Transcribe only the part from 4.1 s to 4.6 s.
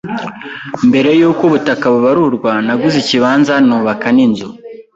n’inzu